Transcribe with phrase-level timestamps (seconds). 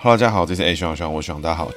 [0.00, 1.68] 哈喽，大家好，这是 A 徐徐，我徐大家好。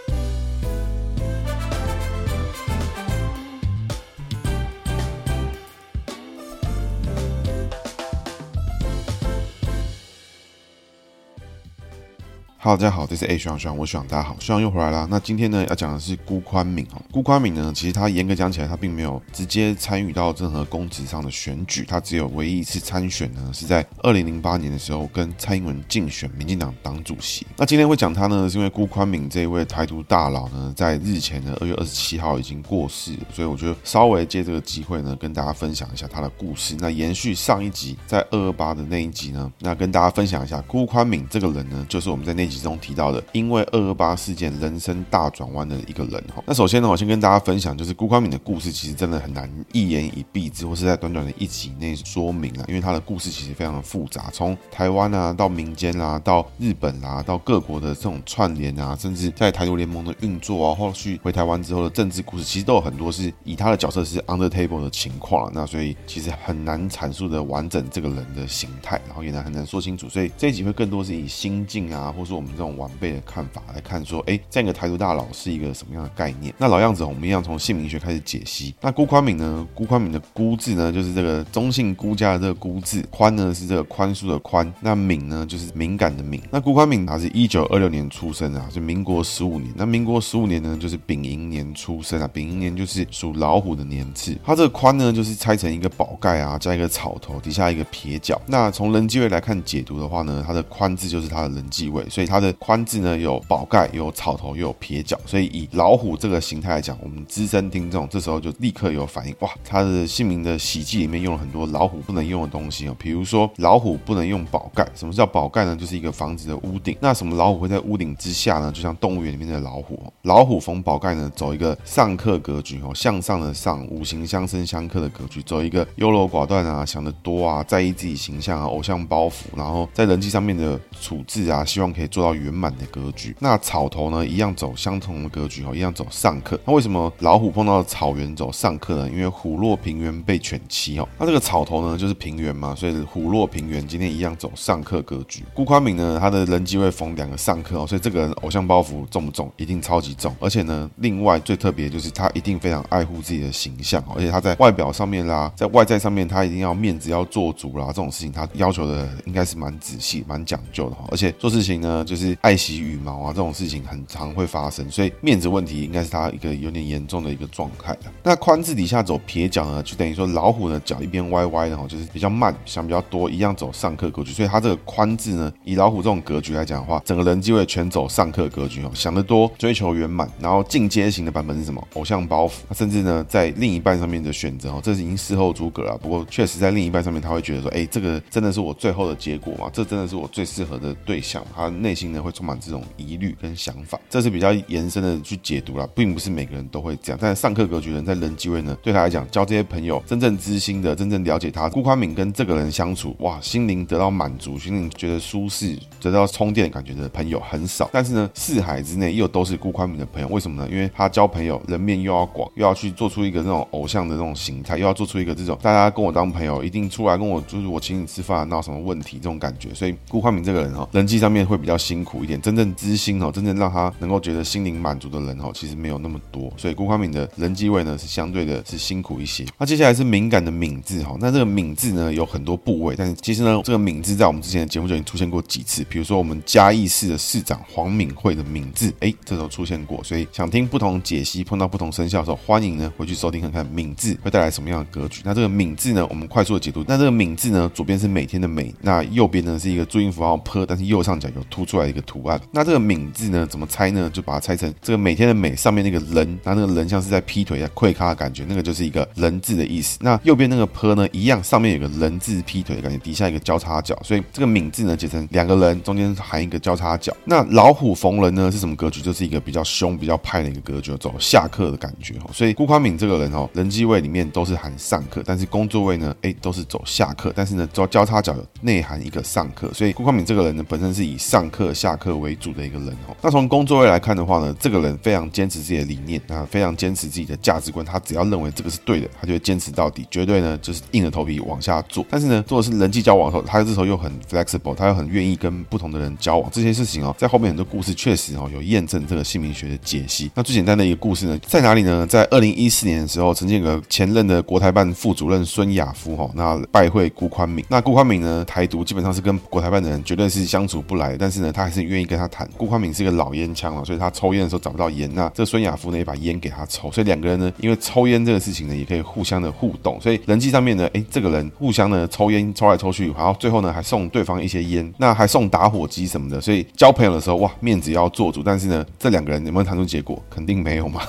[12.64, 15.08] 哈喽，大家好，这是 A 徐徐，我徐大家好，徐又回来啦。
[15.10, 17.02] 那今天呢，要讲的是辜宽敏哦。
[17.12, 27.48] 辜宽敏呢，其实他严格讲起来，他并没有直接参与到任何公职上的选举，他只有唯一一次参选呢，是在二零零八年的时候跟蔡英文竞选民进党党主席。
[27.58, 36.78] 那今天会讲他呢，是因为辜宽敏这一位台独大佬呢，在日前的二月二十七号已经过世，所以我觉得稍微借这个机会呢，跟大家分享一下他的故事。
[36.78, 42.51] 那延续上一集在二二八的那一集呢，那跟大家分享一下辜宽敏这个人呢，就是我们在那。
[42.52, 46.44] 其中提到的，因为二二八事件人生大转弯的一个人哈。
[46.46, 52.66] 那首先呢，我先跟大家分享，就是辜宽敏的故事，其实真的很难一言以蔽之，或是在短短的一集内说明啊。
[52.68, 65.52] 因为他的故事其实非常的复杂，从台湾啊到民间啊，到日本啊，到各国的这种串联啊，甚至在台独联盟的运作啊，后续回台湾之后的政治故事，其实都有很多是以他的角色是 under table 的情况。
[65.54, 70.10] 那所以其实很难阐述的完整这个人的形态，然后也难很难说清楚。
[70.10, 76.52] 所以这一集会更多是以心境啊，或是我我们这种晚辈的看法来看，说，哎，这样一个台独大佬是一个什么样的概念？
[76.58, 78.74] 那老样子，我们一样从姓名学开始解析。
[78.82, 79.68] 那辜宽敏呢？
[79.76, 86.42] 辜宽敏的辜字呢，就是这个中姓辜家的这个辜字，宽呢是这个宽恕的宽，那敏呢就是敏感的敏。
[86.50, 89.72] 那辜宽敏他是一九二六年出生啊，就民国十五年。
[89.76, 94.36] 那民国十五年呢，就是丙寅年出生啊，丙寅年就是属老虎的年次。
[94.44, 98.42] 它这个宽呢，就是拆成一个宝盖啊，加一个草头，底下一个撇角。
[98.48, 102.82] 那从人际位来看解读的话呢，它的宽字就是它的人际位，所以它的宽。
[102.92, 115.76] 字呢，有宝盖，有草头，又有撇角，所以以老虎这个形态来讲，我们资深听众这时候就立刻有反应，哇，他的姓名的喜忌里面用了很多老虎不能用的东西哦，比如说老虎不能用宝盖，什么叫宝盖呢？
[115.76, 118.72] 就是一个房子的屋顶，那什么老虎会在屋顶之下呢？
[118.74, 132.72] 就像动物园里面的老虎，老虎逢宝盖呢，走一个上克格局哦，向上的上，五行相生相克的格局，走一个优柔寡断啊，想得多啊，在意自己形象啊，偶像包袱，然后在人际上面的处置啊，希望可以做到圆满。
[132.72, 136.58] 的格局，那草头呢，一样走相同的格局哦，一样走上克。
[136.66, 139.10] 那为什么老虎碰到草原走上克呢？
[139.10, 141.08] 因为虎落平原被犬欺哦。
[141.20, 145.44] 那这个草头呢，就是平原嘛，所以虎落平原，今天一样走上克格局。
[145.54, 149.52] 辜宽敏呢，他的人机位逢两个上课哦，所以这个人偶像包袱重不重？
[149.58, 150.34] 一定超级重。
[150.40, 161.06] 而且呢，另外最特别就是他一定非常爱护自己的形象，而且他在外表上面啦，在外在上面，他一定要面子要做足啦，这种事情他要求的应该是蛮仔细、蛮讲究的哈。
[161.12, 162.56] 而且做事情呢，就是爱。
[162.62, 167.98] 惜羽毛啊，这种事情很常会发生，所以面子问题应该是他一个有点严重的一个状态。
[168.22, 174.32] 那宽字底下走撇角呢，就等于说老虎的脚一边歪歪的哈，就是比较慢，想比较多，一样走上克格局。
[174.32, 181.82] 所以他这个宽字呢，以老虎这种格局来讲的话，整个人就会全走上克格局哦，想得多，追求圆满，然后进阶型的版本是什么？
[181.96, 185.98] 偶像包袱，甚至呢，在另一半上面的选择哦，这是已经事后诸葛了。
[185.98, 189.68] 不过确实在另一半上面，他会觉得说，哎，这个真的是我最后的结果吗？
[189.74, 191.44] 这真的是我最适合的对象？
[191.56, 192.32] 他内心心呢会。
[192.32, 197.20] 充满这种疑虑跟想法，这是比较延伸的去解读啦，并不是每个人都会这样。
[197.22, 207.90] 但上课格局人在人际位呢，对他来讲，交这些朋友，真正知心的，真正了解他，顾宽敏跟这个人相处，哇，心灵得到满足，心灵觉得舒适，得到充电感觉的朋友很少。
[207.92, 210.70] 但是呢，四海之内又都是顾宽敏的朋友，为什么呢？
[210.72, 219.74] 因为他交朋友人面又要广，又要去做出一个那种偶像的这种形态，又要做出一个这种大家跟我当朋友，一定出来跟我就是我请你吃饭，闹什么问题这种感觉。
[219.74, 222.42] 所以顾宽敏这个人哈，人际上面会比较辛苦一点。
[222.42, 229.46] 真正知心哦，真正让他能够觉得心灵满足的人哦，其实没有那么多，所以辜宽敏的人际位呢是相对的是辛苦一些。
[229.58, 245.22] 那接下来是敏感的敏字哈，那这个敏字呢有很多部位，但是其实呢这个敏字在我们之前的节目就已经出现过几次，比如说我们嘉义市的市长黄敏惠的敏字，哎，这时候出现过，所以想听不同解析，碰到不同生肖的时候，欢迎呢回去收听看看敏字会带来什么样的格局。
[245.26, 252.22] 那这个敏字呢，我们快速的解读，那这个敏字呢，左边是每天的每，那右边呢是一个注音符号 ㄆ，但是右上角有凸出来一个图。
[252.28, 254.10] 案，那这个敏字呢，怎么猜呢？
[254.14, 259.98] 就把它猜成这个每天的每上面那个人，那那个人像是在劈腿、在跪咖的感觉，那个就是一个人字的意思。
[260.02, 267.16] 那右边那个坡呢，一样，上面有个人字劈腿的感觉，底下一个交叉角，所以这个敏字呢，解成两个人，中间含一个交叉角。
[267.26, 269.02] 那老虎逢人呢，是什么格局？
[269.02, 272.16] 就是一个比较凶、比较派的一个格局，走下克的感觉。
[272.32, 281.61] 所以辜宽敏这个人哦，人际位里面都是含上克，但是工作位呢，哎，都是走下克，但是呢，交交叉角有内含一个上克，所以辜宽敏这个人呢，本身是以上克。
[281.62, 283.16] 课下课为主的一个人哦。
[283.22, 287.86] 那从工作位来看的话呢，这个人非常坚持自己的理念啊，非常坚持自己的价值观。
[287.86, 292.04] 他只要认为这个是对的，他就会坚持到底，绝对呢就是硬着头皮往下做。
[292.10, 296.50] 但是呢，做的是人际交往的时候，他这时候又很 flexible，他又很愿意跟不同的人交往。
[296.52, 300.32] 这些事情哦，在后面很多故事确实哦有验证这个姓名学的解析。
[300.34, 302.08] 那最简单的一个故事呢，在哪里呢？
[302.08, 307.64] 在二零一四年的时候，曾经有个前任的国台办副主任孙亚夫哈，那拜会辜宽敏。
[307.70, 312.48] 那辜宽敏呢，台独基本上是跟国台办的人绝对是相处不来，但是呢，他还是愿意跟他谈。
[312.58, 328.42] 顾宽敏是一个老烟枪了，所以他抽烟的时候找不到烟，那这孙亚夫呢也把烟给他抽，所以两个人呢，因为抽烟这个事情呢，也可以互相的互动，所以人际上面呢，哎，这个人互相呢抽烟抽来抽去，然后最后呢还送对方一些烟，那还送打火机什么的，所以交朋友的时候哇，面子要做足。
[328.44, 330.22] 但是呢，这两个人有没有谈出结果？
[330.30, 331.02] 肯定没有嘛，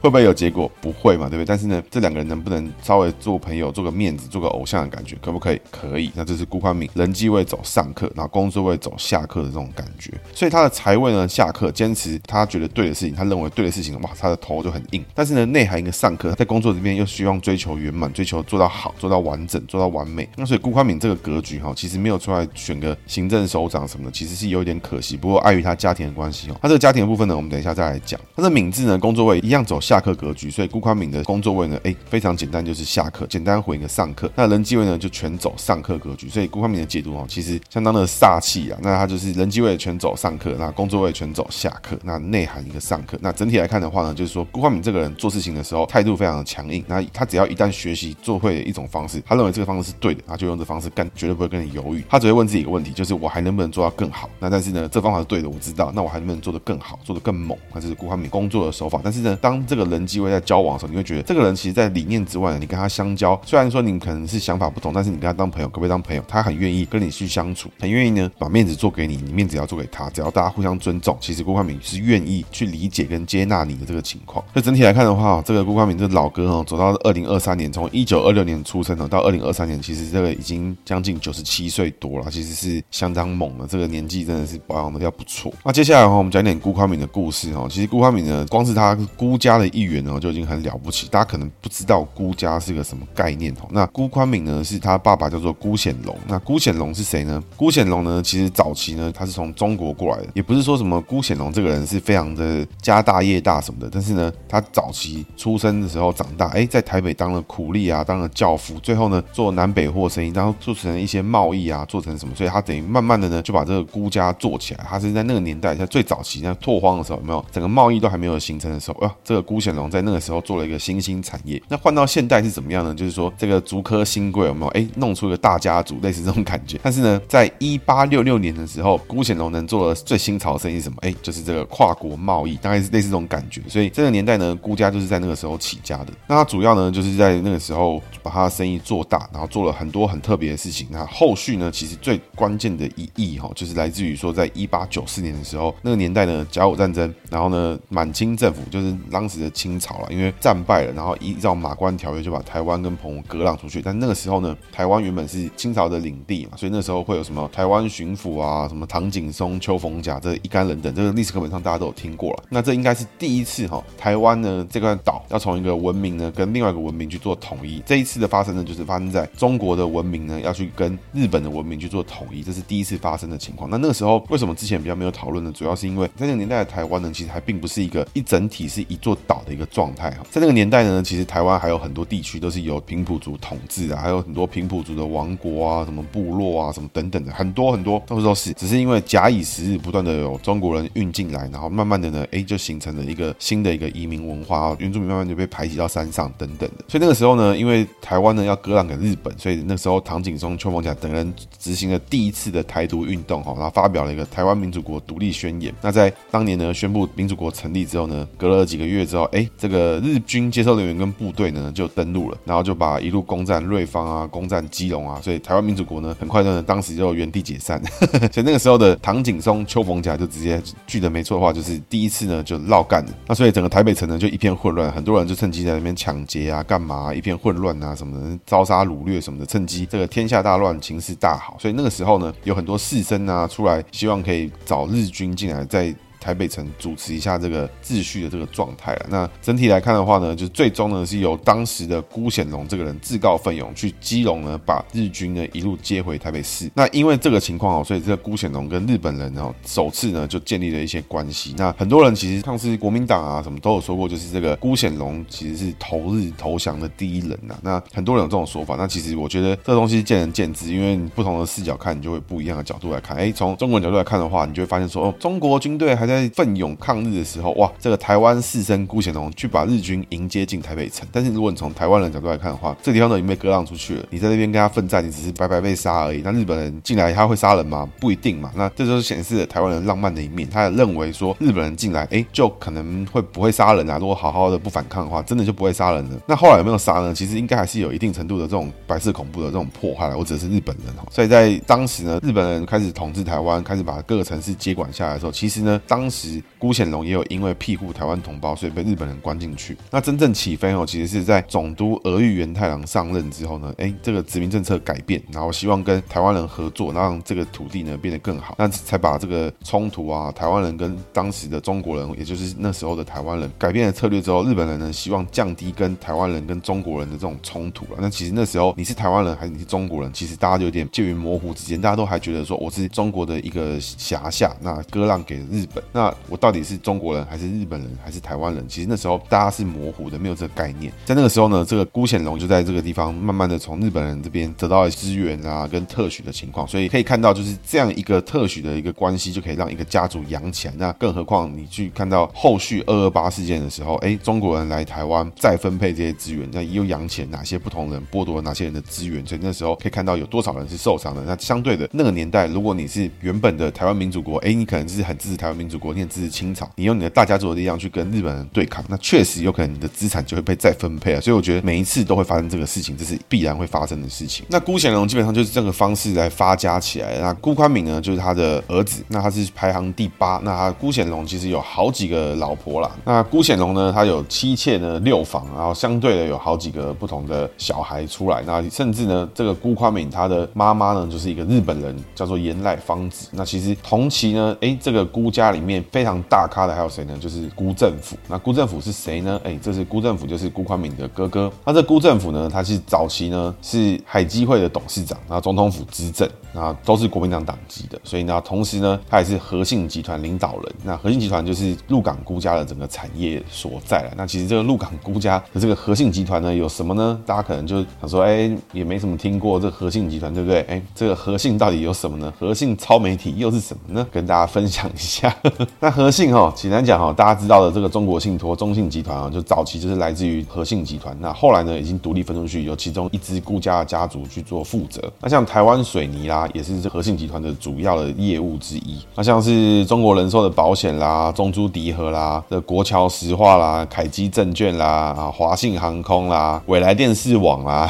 [0.00, 0.70] 会不会有结果？
[0.80, 1.46] 不会嘛，对不对？
[1.46, 5.60] 但是呢，这两个人能不能稍微做朋友，做个面子，做个偶像的感觉，可不可以？
[5.70, 6.10] 可以。
[6.14, 10.10] 那这是顾宽敏人际会走上课，然后工作会走下课的这种感觉。
[10.32, 15.04] 所以他的财位呢，下课坚持他觉得对的事情，他认为对的事情，哇，他的头就很硬。
[15.14, 20.28] 但是呢，内涵一个上课，在工作这边又希望追求圆满，追求做到好，做到完整，做到完美。
[20.36, 25.16] 那所以辜宽敏这个格局哈，其实没有出来选个行政首长什么的，其实是有点可惜。
[25.16, 28.20] 不过碍于他家庭的关系哦，他这个家庭的部分呢，我们等一下再来讲。
[28.36, 34.30] 他的敏字呢，工作位一样走下课格局，所以辜宽敏的工作位呢，哎，非常简单，就是下课，简单回一个上课。
[34.34, 38.78] 那人机位呢，就全走上课格局，所以辜宽敏的解读哦，其实相当的煞气啊。
[38.82, 43.18] 那他就是人机位全走上课，那工作位全走下课，那内涵一个上课。
[43.20, 46.84] 那整体来看的话呢，就是说辜焕敏这个人做事情的时候态度非常的强硬。
[46.86, 52.04] 那他只要一旦学习做会的一种方式，他认为这个方式是对的，他就用这方式干，绝对不会跟你犹豫。
[52.08, 54.28] 他只会问自己一个问题，就是我还能不能做到更好？
[54.38, 57.56] 那但是呢，这方法是对的，我知道，那我还能不能做得更好，做得更猛？
[57.72, 59.00] 那这是辜焕敏工作的手法。
[59.02, 66.22] 但是呢，当这个人际会在交往的时候，你会觉得这个人其实在理念之外呢，你跟他相交，虽然说你可能是想法不同，但是你跟他当朋友，可不可以当朋友？
[66.26, 74.44] 他很愿意跟你去相处，很愿意呢把面子做给你，你面子只要做给他，只要大家互相尊重，其实辜宽敏是愿意去理解跟接纳你的这个情况。
[74.52, 83.66] 所以整体来看的话，这个辜宽敏这老哥哦，走到二零二三年，从一九二六年出生的到二零二三年，其实这个已经将近九十七岁多了，其实是相当猛的。
[83.68, 85.52] 这个年纪真的是保养的要不错。
[85.64, 87.68] 那接下来的话，我们讲点辜宽敏的故事哦。
[87.70, 91.06] 其实辜宽敏呢，光是他辜家的一员哦，就已经很了不起。
[91.08, 93.68] 大家可能不知道辜家是个什么概念哦。
[93.70, 96.18] 那辜宽敏呢，是他爸爸叫做辜显龙。
[96.26, 97.40] 那辜显龙是谁呢？
[97.56, 103.88] 辜显龙呢，其实早期呢，他是从从中国过来的，也不是说什么辜显龙这个人是非常的家大业大什么的。
[103.92, 114.84] 但是呢，他早期出生的时候长大，哎，在台北当了苦力啊，当了教父，最后呢，做南北货生意，然后做成一些贸易啊，做成什么，所以他等于慢慢的呢，就把这个辜家做起来。
[114.88, 121.60] 他是在那个年代，在最早期在拓荒的时候，有没有整个贸易都还没有形成的时候，哇，这个辜显龙在那个时候做了一个新兴产业。
[121.68, 122.94] 那换到现代是怎么样呢？
[122.94, 124.70] 就是说这个竹科新贵有没有？
[124.70, 126.78] 哎，弄出一个大家族，类似这种感觉。
[126.82, 130.96] 但是呢，在一八六六年的时候，辜显龙能做的最新潮的生意是什么？
[131.00, 133.60] 哎，就是这个跨国贸易，大概是类似这种感觉。
[133.68, 136.12] 所以这个年代呢，辜家就是在那个时候起家的。
[136.26, 140.86] 那他主要呢，就是在那个时候把他的生意做大，然后做了很多很特别的事情。
[140.90, 153.82] 那后续呢，其实最关键的一役哈，就是来自于说，在一八九四年的时候，那个年代呢，甲午战争，然后呢，满清政府就是当时的清朝了，因为战败了，然后依照马关条约就把台湾跟澎湖割让出去。
[153.82, 162.44] 但那个时候呢，台湾原本是清朝的领地嘛，所以那时候会有什么台湾巡抚啊，什么唐景景松、邱逢甲这一干人等，这个历史课本上大家都有听过了。
[162.50, 167.82] 那这应该是第一次哈，台湾呢这块岛要从一个文明呢跟另外一个文明去做统一。
[167.86, 173.70] 这一次的发生呢，就是发生在中国的文明呢要去跟日本的文明去做统一，这是第一次发生的情况。
[173.70, 175.50] 那那个时候为什么之前比较没有讨论呢？
[175.52, 180.18] 主要是因为在那个年代的台湾呢，其实还并不是一个一整体是一座岛的一个状态哈。
[180.30, 188.52] 在那个年代呢，其实台湾还有很多地区都是由平埔族统治啊，还有很多平埔族的王国啊、什么部落啊、什么等等的，很多很多都是都是。
[188.54, 196.84] 只是因为假以时日，不断的有中国人运进来，然后慢慢的呢，哎，就形成了一个新的一个移民文化，原住民慢慢就被排挤到山上等等的。
[196.88, 205.72] 所以那个时候呢，因为台湾呢要割让给日本，所以那时候唐景崧、邱逢甲等人执行了第一次的台独运动哈，然后发表了一个台湾民主国独立宣言。
[205.80, 217.82] 那在当年呢，宣布民主国成立之后呢，隔了几个月之后，哎，这个日军接收人员跟部队呢就登陆了，然后就把一路攻占瑞芳啊，攻占基隆啊，所以台湾民主国呢很快呢当时就原地解散。
[218.32, 223.12] 所以那个时候的唐景松、邱逢甲就直接记得没错的话，就是第一次呢就绕干了。
[223.26, 231.56] 那所以整个台北城呢就一片混乱，很多人就趁机在那边抢劫啊、干嘛，一片混乱啊什么的，招杀掳掠什么的，趁机这个天下大乱，情势大好。
[231.58, 235.94] 所以那个时候呢，有很多士绅啊出来，希望可以找日军进来在。
[236.24, 239.06] 台北城主持一下这个秩序的这个状态了。
[239.10, 246.70] 那整体来看的话呢，就最终呢是由当时的辜显荣这个人自告奋勇去基隆呢，把日军呢一路接回台北市。
[246.74, 251.54] 那因为这个情况哦，所以这个辜显荣跟日本人哦首次呢就建立了一些关系。
[251.58, 257.54] 那很多人其实像是国民党啊什么都有说过，就是这个辜显荣其实是投日投降的第一人呐。
[257.62, 258.76] 那很多人有这种说法。
[258.76, 263.16] 那其实我觉得这东西见仁见智，因为不同的视角看，你就会不一样的角度来看。
[263.16, 271.06] 哎，从中国人角度来看的话，你就会发现说，哦，中国军队还在在奋勇抗日的时候，哇，这个台湾士绅辜显荣去把日军迎接进台北城。
[271.10, 276.22] 但是如果你从台湾人角度来看的话，这地方都已经被割让出去了，你在那边跟他奋战，你只是白白被杀而已。
[276.24, 277.88] 那日本人进来他会杀人吗？
[278.00, 278.50] 不一定嘛。
[278.54, 280.48] 那这就是显示了台湾人浪漫的一面。
[280.48, 283.98] 他也认为说日本人进来，哎，就可能会不会杀人啊。
[283.98, 286.20] 如果好好的不反抗的话，真的就不会杀人了。
[286.26, 287.14] 那后来有没有杀呢？
[287.14, 290.14] 其实应该还是有一定程度的这种白色恐怖的这种破坏。
[290.14, 291.06] 我指的是日本人哦。
[291.10, 299.74] 所以在当时呢，日本人开始统治台湾，开始把各个城市接管下来的时候，其实呢，当当时辜显荣也有因为庇护台湾同胞，所以被日本人关进去。
[299.90, 317.96] 那真正起飞哦，其实是在总督俄玉元太郎上任之后呢，哎，这个殖民政策改变，然后希望跟台湾人合作，让这个土地呢变得更好，那才把这个冲突啊，台湾人跟当时的中国人，也就是那时候的台湾人改变了策略之后，日本人呢希望降低跟台湾人跟中国人的这种冲突了。
[317.98, 328.64] 那其实那时候你是台湾人还是你是中国人，其实大家就有点介于模糊之间，大家都还觉得说我是中国的一个辖下，那割让给日本，那我到底是中国人还是日本人还是台湾人？
[328.68, 330.92] 其实那时候大家是模糊的，没有这个概念。
[331.04, 340.74] 在那个时候呢，这个辜显荣就在这个地方慢慢的从日本人这边得到了资源啊，跟特许的情况，所以可以看到就是这样一个特许的一个关系，就可以让一个家族养起来。
[340.76, 349.24] 那更何况你去看到后续二二八事件的时候，哎，中国人来台湾再分配这些资源，那又养起了哪些不同人，剥夺了哪些人的资源？
[349.26, 351.22] 所以那时候可以看到有多少人是受伤的。
[351.24, 361.20] 那相对的那个年代，如果你是原本的台湾民主国，哎，你可能是很支持台湾民主国，你很支持清朝，你用你的大家族的力量去跟日本人对抗，那确实有可能你的资产就会被再分配啊。
[361.20, 364.44] 所以我觉得每一次都会发生这个事情，这是必然会发生的事情。
[364.48, 367.18] 那辜显荣基本上就是这个方式来发家起来。
[367.18, 370.40] 那辜宽敏呢，就是他的儿子，那他是排行第八。
[370.44, 372.90] 那他辜显荣其实有好几个老婆啦。
[373.04, 378.42] 那辜显荣呢，他有妻妾呢六房，然后相对的有好几个不同的小孩出来。
[378.46, 383.28] 那甚至呢，这个辜宽敏他的妈妈呢，就是一个日本人，叫做岩濑芳子。
[383.32, 387.16] 那其实同期呢，哎，这个辜家里面非常大咖的还有谁呢？
[387.20, 388.16] 就是辜政府。
[388.28, 389.40] 那辜政府是谁呢？
[389.44, 391.50] 哎，这是辜政府，就是辜宽敏的哥哥。
[391.64, 397.98] 那这辜政府呢，他是早期呢是海基会的董事长，然后总统府资政，那都是国民党党籍的。
[398.04, 400.74] 所以呢，同时呢，他也是和信集团领导人。
[400.82, 404.12] 那和信集团就是鹿港辜家的整个产业所在了。
[404.16, 407.18] 那其实这个鹿港辜家的这个和信集团呢，有什么呢？
[407.24, 410.60] 大家可能就想说，哎，也没什么听过这个和信集团，对不对？
[410.62, 412.32] 哎，这个和信到底有什么呢？
[412.38, 414.06] 和信超媒体又是什么呢？
[414.12, 415.34] 跟大家分享一下。
[415.80, 421.16] 那和信哈，简单讲哈，大家知道的这个中国信托、中信集团啊，就早期就是来自于和信集团。
[421.20, 425.02] 那后来呢，已经独立分出去，由其中一支顾家的家族去做负责。
[425.20, 428.98] 那像台湾水泥啦，也是和信集团的主要的业务之一。
[429.14, 437.88] 那像是中国人寿的保险啦、中珠迪和啦、的国桥石化啦、凯基证券啦、啊华信航空啦、未来电视网啦、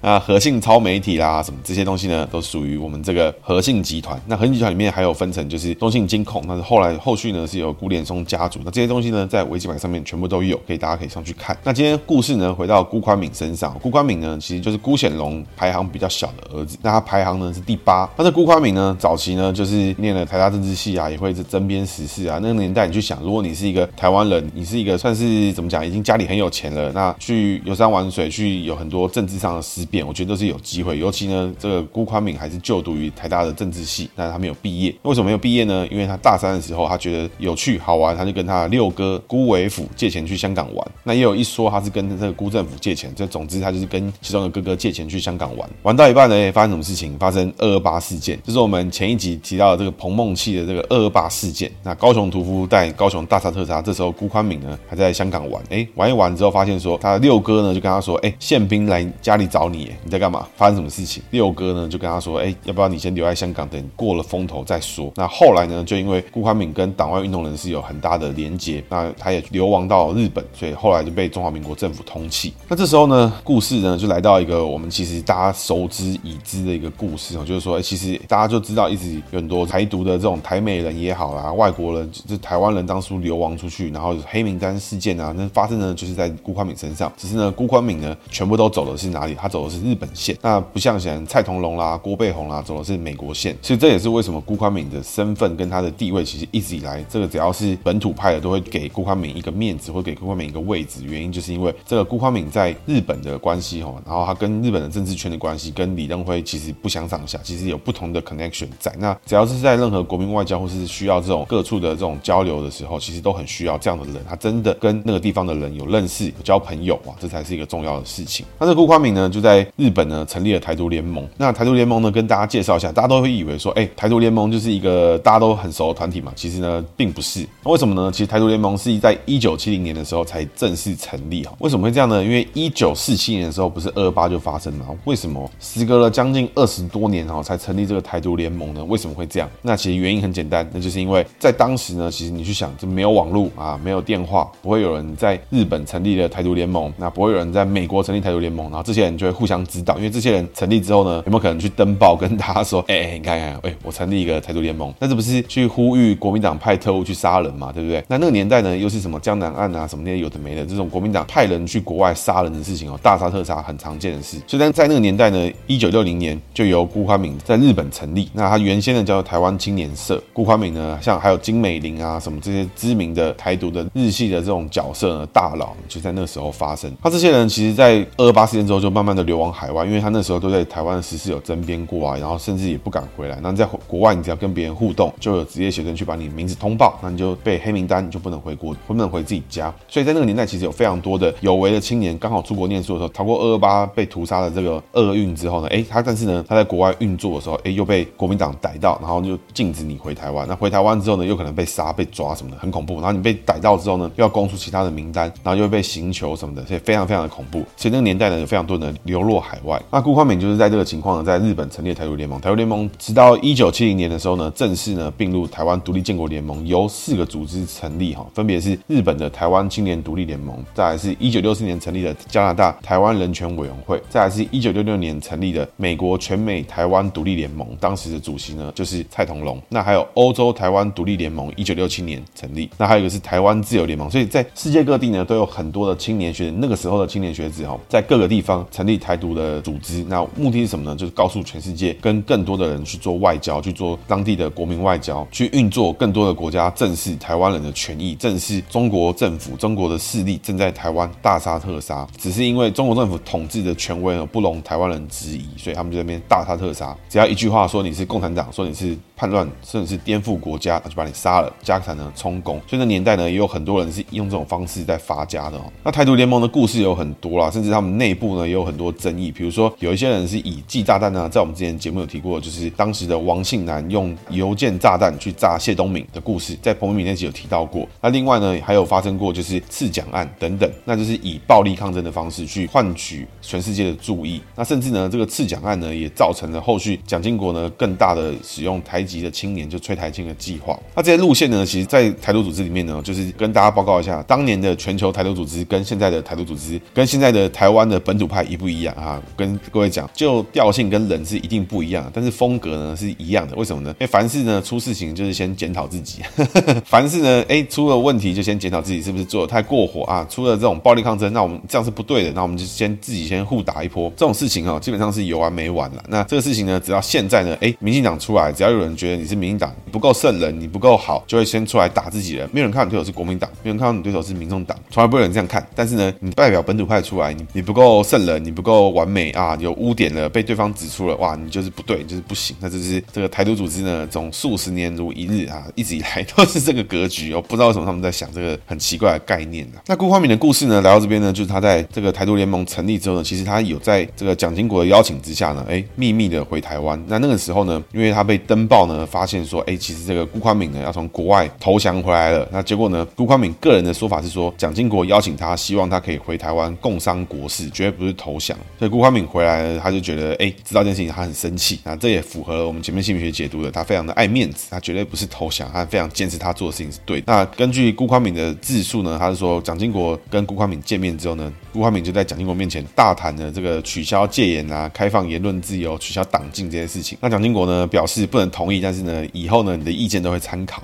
[0.00, 4.20] 啊和信超媒体啦，什么这些东西呢，都属于我们这个和信集团。
[4.26, 8.60] 那和信集团里面还有分成，就是中信金控，那是后来后续呢是由辜濂松家族。
[8.64, 11.56] 那这些东西呢，在维基百科上面全部都有，可以大家可以上去看。
[11.64, 18.08] 那今天故事呢，回到辜宽敏身上，辜宽敏呢，其实就是辜显荣排行比较小的儿子，那他排行呢是第八。
[18.16, 22.38] 那这辜宽敏呢，早期呢就是念了台大政治系啊，也会是争边时事啊。
[22.42, 30.98] 那个年代你去想，如果你是一个台湾人，你是一个算是怎么讲，已经家里很有钱了，那去游山玩水，去有很多政治上的思辨，我觉得都是有机会。
[30.98, 34.94] 尤其呢，这个辜宽敏还是就读于台大的政治系，但是他没有毕业。
[35.02, 35.86] 为什么没有毕业呢？
[35.90, 40.90] 因为他大三的时， 之后他觉得有趣好玩，他就跟他六哥辜为甫借钱去香港玩。
[41.04, 45.68] 那也有一说他是跟这个辜振甫借钱，这总之他就是跟其中的哥哥借钱去香港玩。
[45.82, 47.18] 玩到一半呢，发生什么事情？
[47.18, 51.70] 发生二二八事件，就是我们前一集提到的这个彭孟缉的这个二二八事件。
[51.82, 55.62] 那高雄屠夫带高雄大杀特杀，这时候辜宽敏呢还在香港玩。
[55.68, 60.46] 哎，玩一玩之后发现说，他六哥呢就跟他说，哎，宪兵来家里找你，你在干嘛？
[60.56, 61.22] 发生什么事情？
[61.30, 65.12] 六哥呢就跟他说，哎，要不要你先留在香港，等过了风头再说。
[65.16, 72.52] 那后来呢，就因为辜宽敏跟党外运动人士有很大的连结，那他也流亡到日本，所以后来就被中华民国政府通缉。
[72.68, 87.10] 那这时候呢，故事呢就来到一个我们其实大家熟知已知的一个故事哦，就是说，其实大家就知道一直有很多台独的这种台美人也好啦，外国人就台湾人当初流亡出去，然后黑名单事件啊，那发生的就是在辜宽敏身上。
[87.16, 89.34] 只是呢，辜宽敏呢全部都走的是哪里？
[89.34, 93.56] 他走的是日本线，那不像像蔡同荣啦、郭背红啦走的是美国线。
[93.62, 101.00] 所以这也是为什么辜宽敏的身份跟他的地位其实一直以来这个只要是本土派的，都会给辜宽敏一个面子，或给辜宽敏一个位置。
[101.02, 108.94] 原因就是因为这个辜宽敏在日本的关系哦，然后他跟日本的政治圈的关系跟李登辉其实不相上下，其实有不同的 connection 在。
[108.98, 114.22] 那只要是在任何国民外交或是需要这种各处的这种交流的时候，其实都很需要这样的人。
[114.28, 118.44] 他真的跟那个地方的人有认识、有交朋友啊，这才是一个重要的事情。
[118.58, 121.26] 那这辜宽敏呢，就在日本呢成立了台独联盟。
[121.38, 126.31] 那台独联盟呢，跟大家介绍一下，大家都会以为说，哎，台独联盟就是一个大家都很熟的团体嘛。
[126.34, 127.46] 其实呢，并不是。
[127.64, 128.10] 为什么呢？
[128.12, 131.52] 其实台独联盟是在一九七零年的时候才正式成立哈。
[131.60, 132.22] 为什么会这样呢？
[132.22, 134.86] 因为一九四七年的时候，不是二八就发生了。
[135.04, 138.84] 为什么时隔了将近二十多年哈，才成立这个台独联盟呢？
[138.84, 139.48] 为什么会这样？
[139.62, 158.00] 那其实原因很简单，那就是因为在当时呢，其实你去想，就没有网络啊，没有电话，不会有人在日本成立了台独联盟，那不会有人在美国成立台独联盟，然后这些人就会互相指导，因为这些人成立之后呢，有没有可能去登报跟大家说，哎哎，你看看，哎，我成立一个台独联盟，那这不是去呼吁国民党派特务去杀人嘛，对不对？
[158.06, 164.36] 那那个年代呢，又是什么江南案啊，什么那些有的没的，这种国民党派人去国外杀人的事情哦，大杀特杀，很常见的事。
[164.46, 170.22] 所以在在那个年代呢，一九六零年就由辜宽敏在日本成立，那他原先呢叫做台湾青年社。
[170.32, 176.88] 辜宽敏呢，像还有金美玲啊，什么这些知名的台独的日系的这种角色呢，大佬就在那时候发生。
[177.02, 183.40] 他这些人其实，在二二八事件之后，就慢慢的流亡海外，因为他那时候都在台湾的时事有争辩过啊，然后甚至也不敢回来。
[183.42, 189.72] 那在国外，你只要跟别人互动，就有职业学生去把把你名字通报，那你就被黑名单，你就不能回国，不能回自己家。
[189.88, 200.46] 所以在那个年代，其实有非常多的有为的青年，刚好出国念书的时候，逃过二二八被屠杀的这个厄运之后呢，哎，他但是呢，他在国外运作的时候，哎，又被国民党逮到，然后就禁止你回台湾。
[200.46, 202.96] 那回台湾之后呢，又可能被杀、被抓什么的，很恐怖。
[202.96, 207.64] 然后你被逮到之后呢，又要供出其他的名单，然后又会被刑求什么的，所以非常非常的恐怖。
[207.74, 209.82] 所以那个年代呢，有非常多人流落海外。
[209.90, 212.38] 那辜宽敏就是在这个情况呢，在日本成立台独联盟。
[212.38, 229.60] 台独联盟直到一九七零年的时候呢，正式呢并入台湾独立建国联盟，由四个组织成立哈，分别是日本的台湾青年独立联盟，再来是一九六四年成立的加拿大台湾人权委员会，再来是一九六六年成立的美国全美台湾独立联盟，当时的主席呢就是蔡同龙。
[229.68, 232.68] 那还有欧洲台湾独立联盟，一九六七年成立。
[232.76, 234.10] 那还有一个是台湾自由联盟。
[234.10, 240.04] 所以在世界各地呢，都有很多的青年学那个时候的青年学子哈，在各个地方成立台独的组织。
[240.08, 240.96] 那目的是什么呢？
[240.96, 252.06] 就是告诉全世界，跟更多的人去做外交，去做当地的国民外交，去运作更多的国家正视台湾人的权益，正视中国政府、中国的势力正在台湾大杀特杀。
[252.18, 256.96] 只是因为中国政府统治的权威呢，不容台湾人质疑，所以他们就在那边大杀特杀。
[257.08, 262.60] 只要一句话说你是共产党，说你是叛乱，甚至是颠覆国家，那就把你杀了，家产呢充公。
[262.66, 265.62] 所以那年代呢，也有很多人是用这种方式在发家的哦。
[265.84, 269.30] 那台独联盟的故事有很多啦，甚至他们内部呢也有很多争议。
[269.30, 277.86] 比如说，有一些人是以寄炸弹呢，在我们之前节目有提过，就是当时的王庆南用邮件炸弹去炸谢东闵的故事，在彭明敏那集有提到过。
[278.00, 284.42] 那另外呢，还有发生过就是刺蒋案等等，那就是以暴力抗争的方式去换取全世界的注意。
[284.56, 290.78] 那甚至呢，这个刺蒋案呢，也造成了后续蒋经国呢更大的使用台籍的青年就催台青的计划。
[290.94, 299.22] 那这些路线呢，其实，在台独组织里面呢，就是跟大家报告一下，当年的全球台独组织跟现在的台独组织，跟现在的台湾的本土派一不一样啊？
[299.36, 303.54] 跟各位讲，就调性跟人是一定不一样，但是风格呢是一样的。
[303.56, 303.90] 为什么呢？
[303.90, 306.22] 因为凡事呢出事情就是先检讨自己，
[306.84, 310.26] 凡事呢哎出了问题就先检讨自己是不是做的太过火啊？
[310.30, 314.10] 出了这种暴力抗争，那我们这样是不对的，那我们就先自己先互打一波。
[314.16, 316.04] 这种事情啊，基本上是有完没完了。
[316.08, 322.48] 那这个事情呢，只要现在呢，哎，民进党出来，只要有人觉得你是民进党不够圣人，你不够好，就会先出来打自己人。
[322.52, 325.66] 没有人看到你对手是国民党，没有人看到你对手是民众党，从来不会有人这样看。
[325.74, 332.54] 但是呢，你代表本土派出来，你你不够圣人，你不够完美啊，有污点了，被对方指出了，哇，你就是不对，你就是不行。
[332.60, 337.34] 那这是这个台独组织呢，从数十年如一日啊，一直以来都是这个格局。
[337.34, 339.82] 我不知道为什么他们在想这个很奇怪的概念呢、啊？
[339.88, 347.02] 那辜宽敏的故事呢，来到这边呢，就是他在这个台独联盟成立之后呢，其实他有在这个蒋经国的邀请之下呢，哎，秘密的回台湾。
[347.08, 352.48] 那那个时候呢，因为他被登报呢，发现说，哎，其实这个辜宽敏呢要从国外投降回来了。
[352.50, 358.56] 那结果呢，辜宽敏个人的说法是说，蒋经国邀请他，希望他可以回台湾共商国事，绝对不是投降。
[358.78, 361.78] 所以辜宽敏回来了，他就觉得，哎，知道这件事情，他很生气。
[361.84, 367.24] 那这也符合了我们前面心理学解读的，他非常的爱面子，他绝对不是投降，他非常坚持他做的事情是对的。
[367.26, 377.16] 那根据辜宽敏的自述呢，他是说，蒋经国跟辜宽敏见面之后呢，辜宽敏就在蒋经国面前大谈了这个取消戒严啊、开放言论自由、取消党禁这些事情。
[377.20, 380.82] 那蒋经国呢表示不能同意，但是呢，以后呢你的意见都会参考。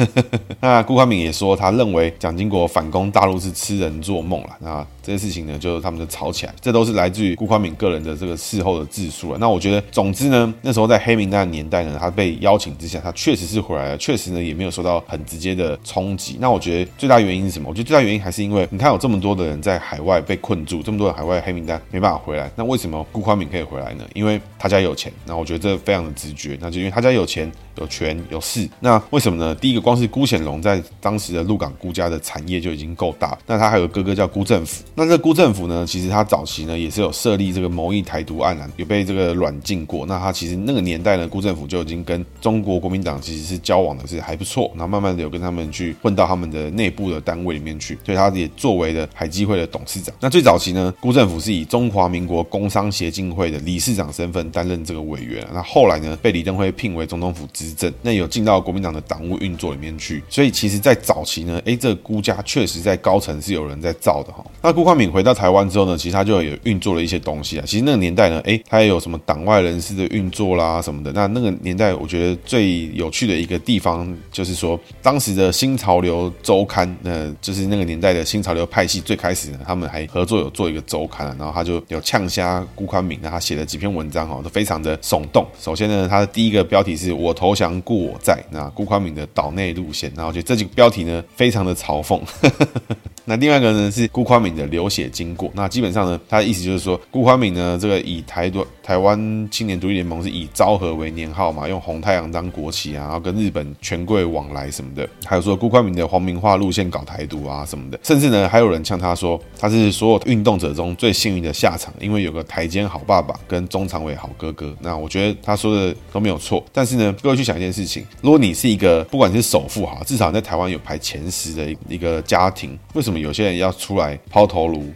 [0.60, 4.50] 那辜宽敏也说，他认为蒋经国反攻大陆是痴人做梦了。
[4.60, 6.52] 那这些事情呢，就他们就吵起来。
[6.60, 9.38] 这都是来自于辜宽敏个人的这个事后的自述了。
[9.38, 16.36] 那我觉得，总之呢，那时候在黑名单的年代呢，他被邀请之下，他确实是回来了，确实呢也没有受到很直接的冲击。
[16.40, 17.68] 那我觉得最大原因是什么？
[17.68, 24.04] 我觉得最大原因还是因为你看有这么多的人在海外被困住，这么多人海外黑名单没办法回来，那为什么辜宽敏可以回来呢？
[24.14, 25.12] 因为他家有钱。
[25.24, 27.50] 那我觉得这非常的直觉，那就因为他家有钱。
[27.78, 29.54] 有权有势，那为什么呢？
[29.56, 40.06] 第一个，光是辜显荣在当时的鹿港辜家的产业就已经够大，那他还有哥哥叫辜振甫，那这辜政府呢，其实他早期呢也是有设立这个谋议台独案啊，有被这个软禁过。
[40.06, 50.14] 那他其实那个年代呢，辜政府就已经跟中国国民党其实是交往的是还不错，然后慢慢的有跟他们去混到他们的内部的单位里面去，所以他也作为了海基会的董事长。
[50.18, 57.66] 那最早期呢，辜政府是以中华民国工商协进会的理事长身份担任这个委员，那后来呢被李登辉聘为总统府资。
[58.00, 64.42] 那有进到国民党的党务运作里面去，所以其实，在早期呢，哎，这个辜家确实在高层是有人在造的哈。
[64.62, 67.64] 那辜宽敏回到台湾之后呢，其实他就有运作了一些东西啊。
[67.66, 71.10] 其实那个年代呢，哎，他也有什么党外人士的运作啦什么的。
[71.12, 85.44] 那那个年代，我觉得最有趣的一个地方，就是说当时的新潮流周刊，那就是那个年代的新潮流派系最开始呢，他们还合作有做一个周刊，然后他就有呛虾辜宽敏，那他写了几篇文章哈，都非常的耸动。
[85.60, 92.20] 首先呢，他的第一个标题是我投降故我在，那辜宽敏的岛内路线，然后就这几个标题呢，非常的嘲讽。
[93.28, 99.18] 那另外一个呢是辜宽敏的流血经过，那基本上呢，他的意思就是说，辜宽敏呢这个以台独台湾
[99.50, 114.72] 青年独立联盟是以昭和为年号嘛，用红太阳当国旗啊，然后跟日本权贵往来什么的，还有说辜宽敏的皇民化路线搞台独啊什么的，甚至呢还有人呛他说他是所有运动者中最幸运的下场，因为有个台监好爸爸跟中常委好哥哥。
[114.80, 123.15] 那我觉得他说的都没有错，但是呢，各位去想一件事情，如果你是一个不管是首富哈，至少在台湾有排前十的一个家庭，为什么？
[123.18, 124.92] 有些人要出来抛头颅、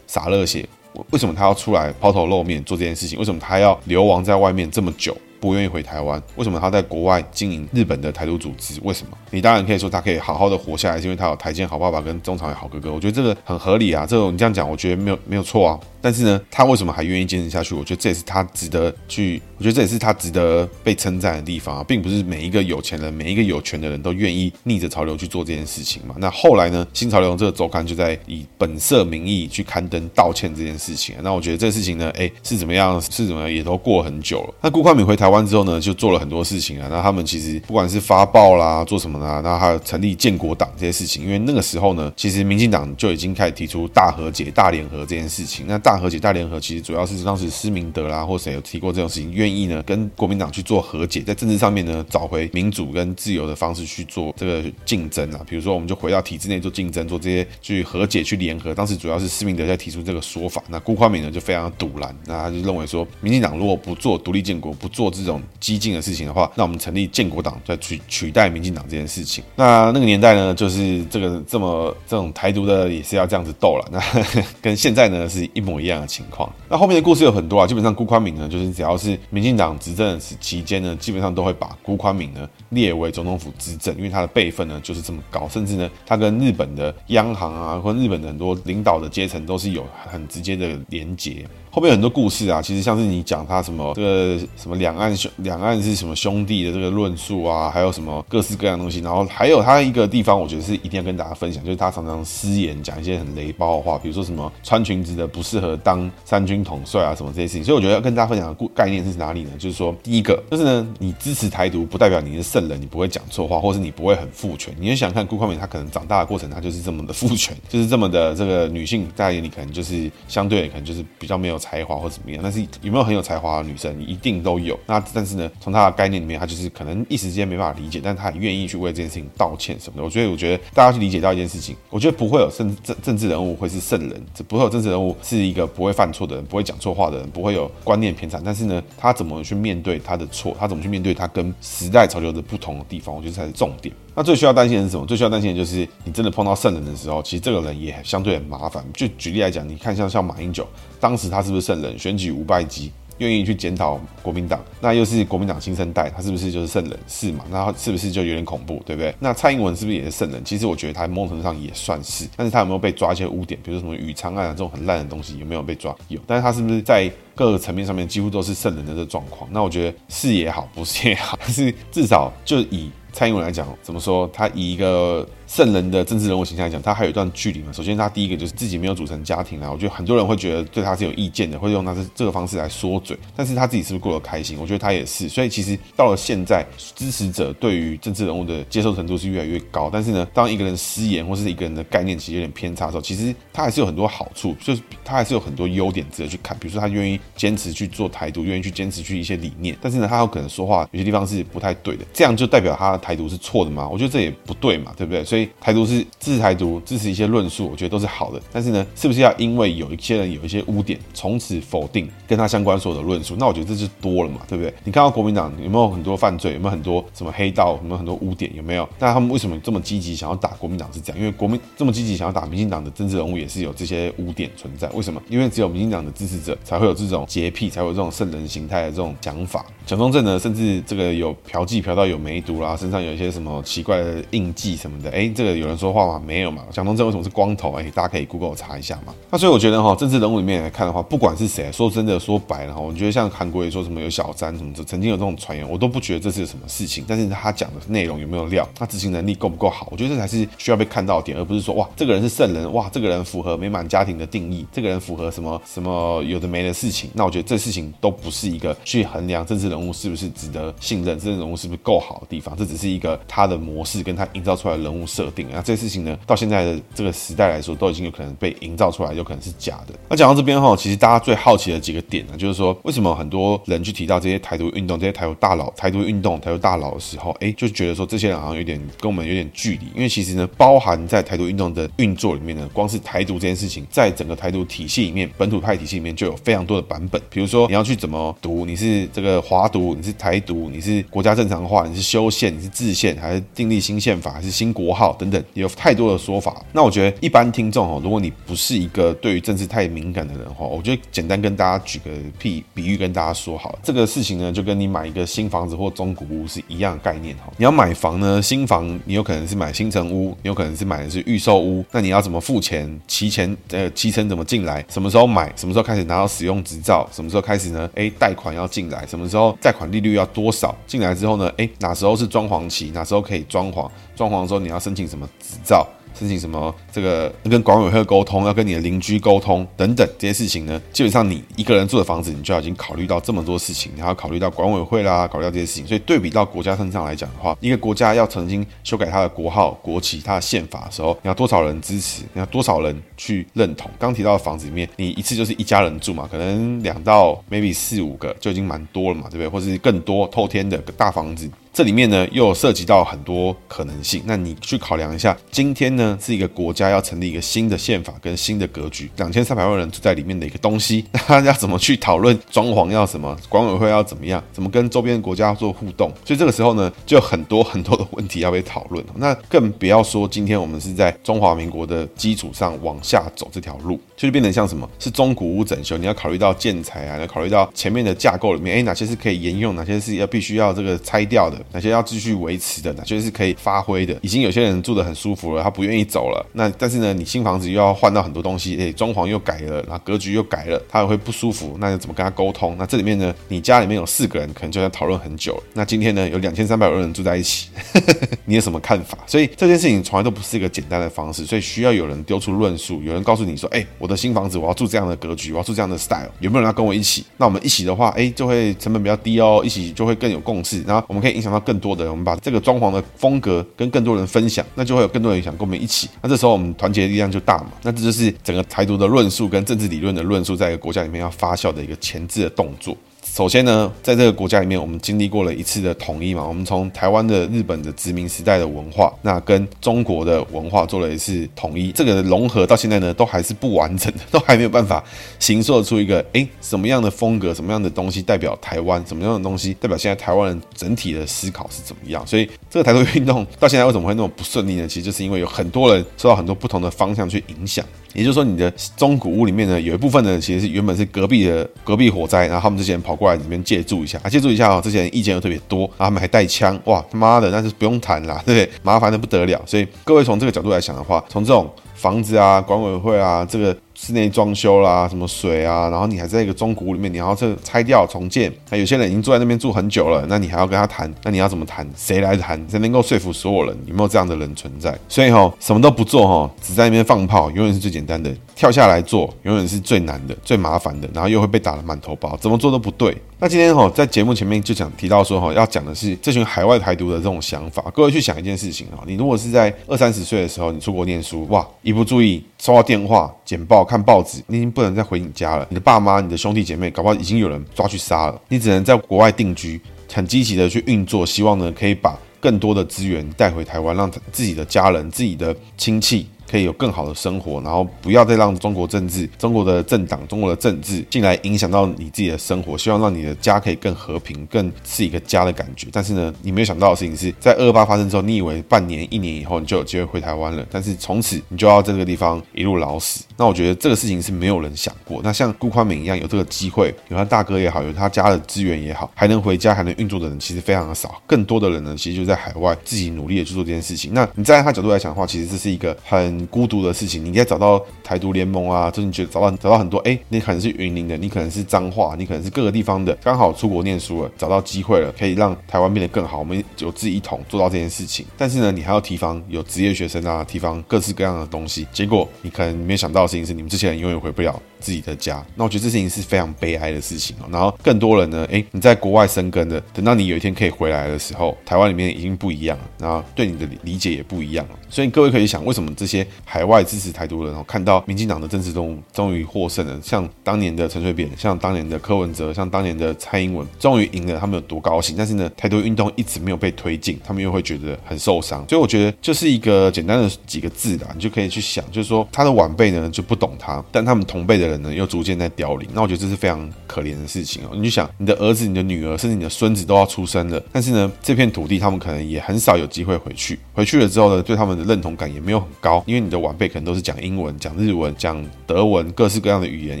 [0.06, 0.68] 洒热血，
[1.10, 3.18] 为什么他要出来抛头露面做这件事情？
[3.18, 6.22] 为什么他要流亡在外面这么久，不愿意回台湾？
[6.36, 8.78] 为什么他在国外经营日本的台独组织？
[8.82, 9.16] 为什么？
[9.30, 12.92] 你当然可以说他可以好好的活下来，是因为他有台建好爸爸跟中常委好哥哥。
[12.92, 15.80] 我觉得这个很合理啊，这种你这样讲，我觉得没有没有错啊。
[16.02, 17.74] 但是呢，他为什么还愿意坚持下去？
[17.74, 26.14] 我觉得这也是他值得去，我觉得这也是他值得被称赞的地方啊，并不是每一个有钱人、每一个有权的人都愿意逆着潮流去做这件事情嘛。
[26.18, 31.14] 那后来呢，新潮流这个周刊就在以本色名义去刊登道歉这件事情。
[31.22, 33.00] 那我觉得这个事情呢，哎，是怎么样？
[33.00, 33.52] 是怎么样？
[33.52, 34.54] 也都过很久了。
[34.62, 36.88] 那辜宽敏回台湾之后呢，就做了很多事情啊。
[36.90, 45.64] 那他们其实不管是发报啦，做什么啦，那还有成立建国党这些事情，因为那个时候呢，其实民进党就已经开始提出大和解、大联合这件事情。
[45.66, 55.40] 那大和解、大联合其实主要是当时施明德啦，或谁有提过这种事情，愿意呢跟国民党去做和解，在政治上面呢找回民主跟自由的方式去做这个竞争啊。
[55.48, 58.74] 比如说，我们就回到体制内做竞争，做这些去和解、去联合。
[58.74, 69.44] 当时主要是施明德在提出这个说法，那辜宽敏呢就非常的赌烂，那他就认为说，民进党如果不做独立建国，不做这种激进的事情的话，那我们成立建国党再取取代民进党这件事情。
[69.54, 74.00] 那那个年代呢，就是这个这么这种台独的也是要这样子斗了，那
[74.60, 76.50] 跟现在呢是一模一样的情况。
[76.68, 91.46] 那后面的故事有很多啊，基本上辜宽敏呢，就是只要是民进党执政期间呢，基本上都会把辜宽敏呢列为总统府执政，因为他的辈分呢就是这么高，甚至呢他跟日本的央行啊，或日本的很多领导的阶层都是有很直接的连结。
[91.72, 107.62] 后面很多故事啊，其实像是你讲他什么这个什么两岸兄两岸是什么兄弟的这个论述啊，还有什么各式各样东西，然后还有他一个地方，我觉得是一定要跟大家分享，就是他常常失言，讲一些很雷包的话，比如说什么穿裙子的不适合当三军统帅啊，什么这些事情。
[107.62, 109.50] 所以我觉得要跟大家分享的故概念是哪里呢？
[109.56, 114.74] 就是说，第一个就是呢，你支持台独不代表你是人，你不会讲错话，或是你不会很父权。
[114.78, 122.40] 你就想看顾宽敏，他可能长大的过程，他就是这么的父权，就是这么的这个女性，在眼里可能就是相对可能就是比较没有才华或怎么样。
[122.42, 124.78] 但是有没有很有才华的女生，一定都有。
[124.86, 130.04] 那但是呢，从她的概念里面，她就是可能一时间没办法理解，但她也愿意去为这件事情道歉什么的。
[130.04, 138.40] 我觉得，我觉得大家去理解到一件事情，我觉得不会有政政政治人物会是圣人，不会有政治人物是一个不会犯错的人，不会讲错话的人，不会有观念偏差。
[138.44, 143.94] 但是呢，他怎么去面对他的错，他怎么去面对他跟时代潮流的不同的地方，我觉得才是重点。
[144.14, 145.06] 那最需要担心的是什么？
[145.06, 148.84] 最需要担心的就是你真的碰到圣人的时候，其实这个人也相对很麻烦。
[148.92, 150.66] 就举例来讲，你看像像马英九，
[150.98, 151.96] 当时他是不是圣人？
[151.98, 152.90] 选举五败绩。
[153.20, 156.98] 愿意去检讨国民党，那又是国民党新生代，他是不是就是圣人？
[157.06, 157.44] 是嘛？
[157.50, 159.14] 那他是不是就有点恐怖，对不对？
[159.18, 160.44] 那蔡英文是不是也是圣人？
[160.44, 163.60] 其实我觉得他某种程度上也算是，但是他有没有被抓一些污点？
[163.62, 165.94] 比如说什么宇昌案这种很烂的东西，有没有被抓？
[166.08, 169.48] 有，但是他是不是在各个层面上面几乎都是圣人的这个状况？
[169.52, 172.90] 那我觉得是也好，不是也好，但是至少就以。
[173.12, 174.30] 蔡英文来讲，怎么说？
[174.32, 177.72] 他以一个圣人的政治人物形象来讲，他还有一段距离嘛。
[177.72, 183.18] 首先，他第一个就是自己没有组成家庭啊，我觉得很多人会觉得对他是有意见的，会用他是这个方式来说嘴。
[183.34, 184.56] 但是他自己是不是过得开心？
[184.60, 185.28] 我觉得他也是。
[185.28, 189.90] 所以其实到了现在，支持者对于政治人物的接受程度是越来越高。
[189.92, 196.56] 但是呢，当一个人失言或是一个人的概念其实有点偏差的时候，其实他还是有很多好处，就是他还是有很多优点值得去看。
[196.60, 199.76] 比如说，他愿意坚持去做台独，愿意去坚持去一些理念。
[199.80, 203.88] 但是呢，他有可能说话有些地方是不太对的，这样就代表他的台独是错的吗？
[203.88, 205.24] 我觉得这也不对嘛，对不对？
[205.24, 208.40] 所以台独是支持台独，支持一些论述，我觉得都是好的。
[208.52, 213.36] 但是呢，是不是要因为有一些人有一些污点，从此否定跟他相关所有的论述？
[213.38, 214.72] 那我觉得这就多了嘛，对不对？
[214.84, 216.52] 你看到国民党有没有很多犯罪？
[216.54, 217.78] 有没有很多什么黑道？
[217.80, 218.50] 有没有很多污点？
[218.54, 218.88] 有没有？
[218.98, 220.90] 那他们为什么这么积极想要打国民党？
[220.92, 224.88] 是这样，因为国民这么积极想要打民进党的政治人物，也是有这些污点存在。
[224.90, 225.22] 为什么？
[225.28, 229.64] 因为只有民进党的支持者才会有这种洁癖，才会有这种圣人形态的这种想法。
[229.86, 235.10] 蒋中正呢，甚至这个有嫖妓嫖到有梅毒啦，身上有一些什么奇怪的印记什么的。
[235.10, 236.22] 哎，这个有人说话吗？
[236.24, 236.62] 没有嘛。
[236.70, 237.72] 蒋中正为什么是光头？
[237.72, 239.14] 哎，大家可以 Google 查一下嘛。
[239.30, 247.04] 那所以我觉得哈，政治人物里面来看的话，不管是谁，说真的说白了哈，我觉得像韩国也说什么有小三什么的，曾经有这种传言，我都不觉得这是什么事情。
[247.06, 248.68] 但是他讲的内容有没有料？
[248.74, 249.88] 他执行能力够不够好？
[249.90, 257.10] 我觉得这才是需要被看到的点，而不是说哇，这个人是圣人，哇，这个人符合美满家庭的定义，这个人符合什么什么有的没的事情。
[257.14, 262.56] 那我觉得这事情都不是一个去衡量政治人物是不是值得信任，政治人物是不是够好的地方。
[262.56, 265.46] 这只是一个他的模式跟他营造出来的人物设定。
[265.52, 269.94] 那这些事情呢，到现在的这个时代来说，都已经有可能被营造出来，有可能是假的。
[270.08, 279.86] 那讲到这边哈，其实大家最好奇的几个点呢，就是说为什么很多人去提到这些台独运动、这些台独大佬、台独运动、台独大佬的时候，哎，就觉得说这些人好像有点跟我们有点距离。
[279.94, 287.20] 因为其实呢，包含在台独运动的运作里面呢，光是台独这件事情，在整个台独体系里面，本土派体系里面就有非常多的版本。
[287.28, 296.62] 比如说你要去怎么读，你是这个华独，你是台独，你是国家正常化，你是修宪，你是制宪，还是订立新宪法，还是新国号等等，有太多的说法。
[296.72, 307.52] 那我觉得一般听众哦，如果你不是一个对于政治太敏感的人哈，我觉得简单跟大家举个譬比喻，跟大家说好了，这个事情呢，就跟你买一个新房子或中古屋是一样的概念哈。
[307.56, 313.00] 你要买房呢，新房你有可能是买新成屋，你有可能是买的是预售屋，那你要怎么付钱？
[313.06, 314.84] 期钱呃，期程怎么进来？
[314.88, 315.52] 什么时候买？
[315.56, 317.08] 什么时候开始拿到使用执照？
[317.12, 317.88] 什么时候开始呢？
[317.94, 319.06] 哎，贷款要进来？
[319.06, 320.74] 什么时候贷款利率要多少？
[320.86, 321.52] 进来之后呢？
[321.56, 322.90] 哎，哪时候是装潢期？
[322.92, 323.88] 哪时候可以装潢？
[324.20, 325.86] 装潢的时候你要申请什么执照？
[326.12, 326.74] 申请什么？
[326.92, 330.78] 这个跟管委会沟通，要跟你的邻居沟通等等这些事情呢？
[330.92, 335.86] 基本上你一个人住的房子，你就要已经考虑到这么多事情，你还要考虑到管委会啦，考虑到这些事情。
[335.86, 342.22] 所以对比到国家身上来讲的话，一个国家要曾经修改它的国号、国旗、它的宪法的时候，你要多少人支持？
[342.34, 343.88] 你要多少人去认同？
[343.98, 349.48] 刚提到的房子里面，你一次就是一家人住嘛，可能两到 maybe 四五个就已经蛮多了嘛，对不对？
[349.48, 351.48] 或是更多透天的大房子。
[351.72, 354.22] 这里面呢，又有涉及到很多可能性。
[354.26, 366.12] 那你去考量一下，今天呢是一个国家要成立一个新的宪法跟新的格局，两千三百万人住在里面的一个东西， 那他要怎么去讨论装潢要什么，管委会要怎么样，怎么跟周边的国家做互动？
[366.24, 369.04] 所以这个时候呢，就很多很多的问题要被讨论。
[369.14, 381.59] 那更不要说今天我们是在中华民国的基础上往下走这条路，就是变成像什么是中古屋整修，你要考虑到建材啊，要考虑到前面的架构里面，哎，哪些是可以沿用，哪些是要必须要这个拆掉的。
[381.72, 384.16] 哪些要继续维持的，哪些是可以发挥的？
[384.22, 386.44] 已经有些人住得很舒服了，他不愿意走了。
[386.52, 391.76] 那但是呢，你新房子又要换到很多东西，诶，装潢又改了，然后格局又改了，他也会不舒服。
[391.78, 392.76] 那要怎么跟他沟通？
[392.78, 395.62] 那这里面呢，你家里面有四个人，可能就要讨论很久了。
[395.74, 397.68] 那今天呢，有两千三百多人住在一起，
[398.44, 399.18] 你有什么看法？
[399.26, 407.24] 所以这件事情从来都不是一个简单的方式，所以需要有人丢出论述，有人告诉你说，哎，我的新房子我要住这样的格局，我要住这样的 style，有没有人要跟我一起？
[407.36, 411.94] 那我们一起的话，哎，就会成本比较低哦，一起就会更有共识，然后我们可以影响到更多。
[411.94, 416.08] 的，我们把这个装潢的风格跟更多人分享，那就会有更多人想跟我们一起。
[416.22, 417.72] 那这时候我们团结的力量就大嘛。
[417.82, 422.96] 那这就是整个台独的论述跟政治理论的论述，在一个国家里面要发酵的一个前置的动作。
[423.22, 435.02] 首先呢，在这个国家里面，我们经历过了一次的统一嘛，我们从台湾的日本的殖民时代的文化，那跟中国的文化做了一次统一，这个融合到现在呢，都还是不完整的，都还没有办法
[435.38, 442.26] 形塑出一个诶什么样的风格，什么样的东西代表台湾，什么样的东西代表现在台湾人整体的思考是怎么样。
[442.26, 444.88] 所以这个台独运动到现在为什么会那么不顺利呢？
[444.88, 447.84] 其实就是因为有很多人受到很多不同的方向去影响。
[448.12, 458.70] 也就是说，你的中古屋里面呢，有一部分呢，其实是原本是隔壁的隔壁火灾，然后他们之前跑跑过来里面借住一下，啊，借住一下哦，之前意见又特别多，然后他们还带枪，哇，他妈的，那是不用谈啦， 对不对？
[458.84, 459.60] 麻烦的不得了。
[459.66, 463.76] 所以各位从这个角度来想的话，从这种房子啊、管委会啊，这个。
[464.02, 468.50] 室内装修啦，什么水啊，然后你还在一个中古里面，你要这拆掉重建。
[468.70, 471.86] 那有些人已经住在那边住很久了，那你还要跟他谈，那你要怎么谈？
[471.94, 473.76] 谁来谈才能够说服所有人？
[473.84, 474.98] 有没有这样的人存在？
[475.06, 483.14] 所以哈，什么都不做哈，只在那边放炮，永远是最简单的；跳下来做，永远是最难的、最麻烦的，然后又会被打得满头包，怎么做都不对。
[483.38, 487.84] 那今天哈，在节目前面就讲提到说哈，要讲的是这群海外台独的这种想法。
[487.94, 495.66] 各位去想一件事情哈，你如果是在二三十岁的时候，你出国念书，哇，一不注意收到电话、简报、看报纸，你已经不能再回你家了。
[495.70, 498.40] 你的爸妈、你的兄弟姐妹，搞不好已经有人抓去杀了。
[498.46, 499.80] 你只能在国外定居，
[500.14, 506.28] 很积极的去运作，希望呢可以把更多的资源带回台湾，让自己的家人、自己的亲戚。
[506.50, 512.76] 可以有更好的生活，然后不要再让中国政治、中国的政党、中国的政治进来影响到你自己的生活。
[512.76, 515.86] 希望让你的家可以更和平，更是一个家的感觉。
[515.92, 523.24] 但是呢，你没有想到的事情是在二二八发生之后，你以为半年、一年以后你就有机会回台湾了，但是从此你就要在这个地方一路老死。
[523.40, 525.22] 那我觉得这个事情是没有人想过。
[525.24, 531.22] 那像辜宽敏一样有这个机会，有他大哥也好，有他家的资源也好，还能回家还能运作的人，其实非常的少。
[531.26, 534.12] 更多的人呢，其实就在海外自己努力的去做这件事情。
[534.12, 537.24] 那你站在他角度来讲的话，其实这是一个很孤独的事情。
[537.24, 548.26] 你应该找到台独联盟啊，就是你觉得找到找到很多，哎，你可能是云林的，你可能是彰化，你可能是各个地方的，刚好出国念书了，找到机会了，可以让台湾变得更好，我们有志一同做到这件事情。
[548.36, 551.86] 但是呢，你还要提防有职业学生啊，提防各式各样的东西。
[551.90, 555.44] 结果你可能没想到事情是，你们这些人永远回不了自己的家。
[555.54, 557.46] 那我觉得这事情是非常悲哀的事情哦。
[557.50, 564.74] 然后更多人呢，哎，你在国外生根的，等到你有一天可以回来的时候，台湾里面已经不一样了，然后对你的理解也不一样了。
[564.88, 575.14] 所以各位可以想，为什么这些海外支持台独的人看到民进党的政治中终于获胜了，像当年的陈水扁，像当年的柯文哲，像当年的蔡英文，终于赢了，他们有多高兴？
[575.16, 578.66] 但是呢，台独运动一直没有被推进，他们又会觉得很受伤。
[578.68, 585.88] 所以我觉得就是一个简单的几个字啦，你就可以去想，就是说他的晚辈呢就不懂他，但他们同辈的人呢又逐渐在凋零。
[585.92, 587.70] 那我觉得这是非常可怜的事情哦。
[587.74, 593.58] 你就想你的儿子、你的女儿，甚至你的孙子都要出生了，但是呢，这片土地他们可能也很少有机会回去。
[593.72, 600.00] 回去了之后呢，对他们的认同感也没有很高，因为你的晚辈可能都是讲英文、讲日文、讲德文，各式各样的语言，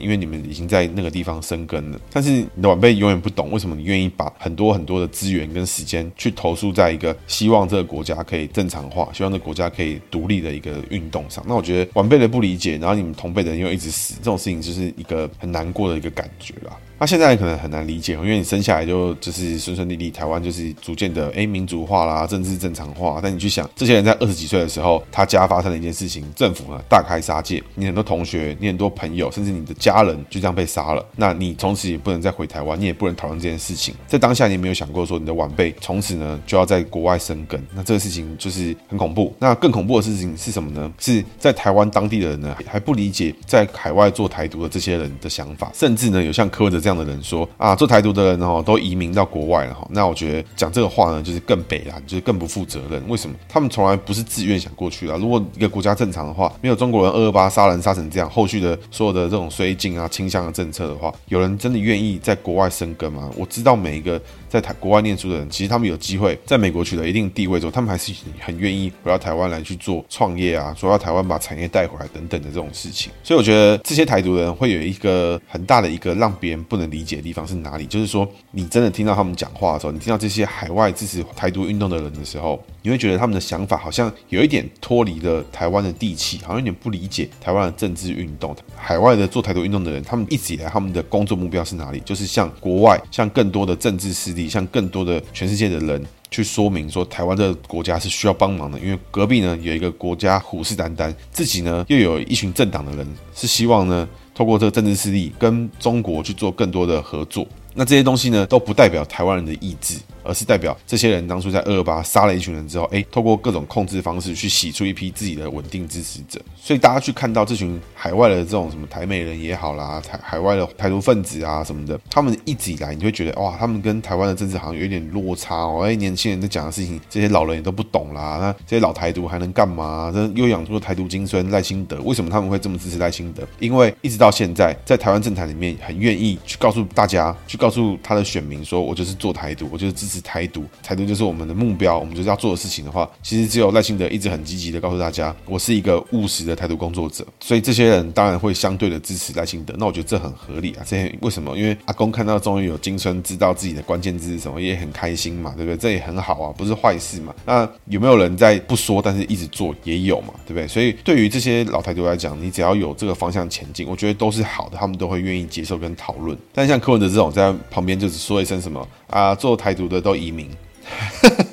[0.02, 2.00] 因为你们已经在那个地方生根了。
[2.12, 11.44] 但是你的晚辈永远不懂为什么你愿意把很多很多的资源跟时间去投诉在一个希望这个国家可以正常化、希望这个国家可以独立的一个运动上。
[11.46, 16.76] 那我觉得晚辈的不理解，然后你同辈的人又一直死，这种事情就是一个很难过的一个感觉啦。
[17.00, 23.18] 那现在可能很难理解，因为你生下来就就是顺顺利利，台湾就是逐渐的诶民族化啦，政治正常化。
[23.22, 31.02] 但你去想，这些人在二十几岁的时候，他家发生了一件事情，政府呢大开杀戒，你很多同学，你很多朋友，甚至你的家人就这样被杀了。
[31.16, 33.94] 那你从此也不能再回台湾，你也不能讨论这件事情。
[34.06, 39.34] 在当下，你没有想过说你的晚辈从此呢就要在国外生根，那这个事情就是很恐怖。
[39.38, 40.92] 那更恐怖的事情是什么呢？
[40.98, 46.89] 是在台湾当地的人呢还不理解在海外做台独的这些人的想法，甚至呢有像柯文哲这样。
[46.90, 49.86] 这样的人说啊，做台独的人哦，都移民到国外了哈。
[49.90, 53.00] 那我觉得讲这个话呢，就是更北然，就是更不负责任。
[53.06, 53.36] 为什么？
[53.48, 55.16] 他们从来不是自愿想过去的。
[55.18, 63.30] 如果一个国家正常的话，没有中国人二二八杀人杀成这样，后续的所有的这种绥靖啊、倾向的政策的话，有人真的愿意在国外生根吗？
[63.36, 73.12] 我知道每一个在台国外念书的人，其实他们有机会在美国取得一定地位之后，他们还是很愿意回到台湾来去做创业啊，说到台湾把产业带回来等等的这种事情。
[73.22, 76.80] 所以我觉得这些台独人会有一个很大的一个让别人不。
[76.80, 77.84] 能理解的地方是哪里？
[77.84, 88.56] 就是说，你真的听到他们讲话的时候，你听到这些海外支持台独运动的人的时候，你会觉得他们的想法好像有一点脱离了台湾的地气，好像有点不理解台湾的政治运动。
[88.74, 92.00] 海外的做台独运动的人，他们一直以来他们的工作目标是哪里？
[92.04, 104.08] 就是向国外、向更多的政治势力、向更多的全世界的人去说明说，台湾这个国家是需要帮忙的，因为隔壁呢有一个国家虎视眈眈，自己呢又有一群政党的人是希望呢。
[104.32, 109.98] 透过这个政治势力跟中国去做更多的合作，那这些东西呢都不代表台湾人的意志。
[110.22, 116.40] 而是代表这些人当初在二二八杀了一群人之后，哎，透过各种控制方式去洗出一批自己的稳定支持者。
[116.56, 125.82] 所以大家去看到这群海外的这种什么台美人也好啦，台海外的台独分子啊什么的，他们一直以来你会觉得哇，他们跟台湾的政治好像有点落差哦。
[125.84, 128.38] 哎，年轻人在讲的事情，这些老人也都不懂啦。
[128.40, 130.10] 那这些老台独还能干嘛？
[130.14, 132.00] 这又养出了台独精孙赖清德。
[132.02, 133.46] 为什么他们会这么支持赖清德？
[133.58, 149.74] 因为一直到现在，在台湾政坛里面很愿意去告诉大家，去告诉他的选民说，我就是做台独，我就是支持台独，台独就是我们的目标，我们就是要做的事情的话，其实只有赖清德一直很积极的告诉大家，我是一个务实的台独工作者，所以这些人当然会相对的支持赖清德。
[149.78, 150.82] 那我觉得这很合理啊。
[150.86, 151.56] 这为什么？
[151.56, 155.76] 因为阿公看到终于有金孙知道自己的关键字是什么，也很开心嘛，对不对？
[155.76, 157.34] 这也很好啊，不是坏事嘛。
[157.44, 160.66] 那有没有人在不说，但是一直做也有嘛，对不对？
[160.66, 166.36] 所以对于这些老台独来讲，你只要有这个方向前进，我觉得都是好的，他们都会愿意接受跟讨论。
[166.52, 170.50] 但像柯文哲这种在旁边就只说一声什么啊，做台独的都移民，